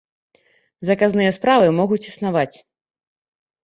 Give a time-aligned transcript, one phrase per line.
[0.91, 2.53] Заказныя справы могуць існаваць.